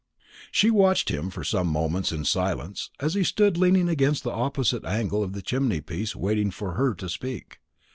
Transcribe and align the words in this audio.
She 0.51 0.71
watched 0.71 1.09
him 1.09 1.29
for 1.29 1.43
some 1.43 1.67
moments 1.67 2.11
in 2.11 2.25
silence, 2.25 2.89
as 2.99 3.13
he 3.13 3.23
stood 3.23 3.55
leaning 3.55 3.87
against 3.87 4.23
the 4.23 4.31
opposite 4.31 4.83
angle 4.83 5.21
of 5.23 5.33
the 5.33 5.43
chimney 5.43 5.79
piece 5.79 6.15
waiting 6.15 6.49
for 6.49 6.71
her 6.73 6.95
to 6.95 7.07
speak. 7.07 7.59